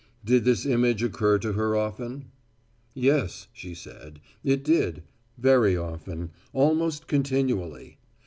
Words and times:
Did 0.25 0.45
this 0.45 0.65
image 0.65 1.03
occur 1.03 1.37
to 1.37 1.53
her 1.53 1.75
often? 1.75 2.31
Yes, 2.95 3.47
she 3.53 3.75
said, 3.75 4.19
it 4.43 4.63
did 4.63 5.03
very 5.37 5.77
often, 5.77 6.31
almost 6.53 7.07
continually. 7.07 7.99